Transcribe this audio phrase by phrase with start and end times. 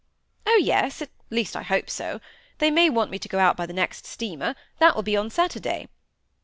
[0.47, 1.03] "Oh, yes!
[1.03, 2.21] At least I hope so.
[2.57, 5.29] They may want me to go out by the next steamer, that will be on
[5.29, 5.89] Saturday."